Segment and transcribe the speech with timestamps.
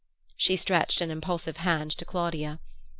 [0.35, 2.59] She stretched an impulsive hand to Claudia.